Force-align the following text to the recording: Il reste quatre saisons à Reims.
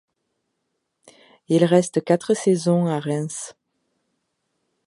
Il 1.47 1.63
reste 1.63 2.03
quatre 2.03 2.33
saisons 2.33 2.87
à 2.87 2.99
Reims. 2.99 3.53